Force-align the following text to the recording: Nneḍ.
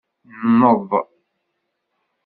Nneḍ. 0.49 0.89